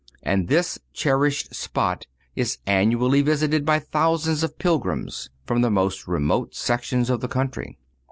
[0.23, 6.55] And this cherished spot is annually visited by thousands of pilgrims from the most remote
[6.55, 7.77] sections of the country.